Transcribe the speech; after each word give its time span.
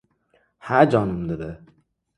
—Ha, 0.67 0.79
jonim?!— 0.95 1.21
dedi. 1.35 1.51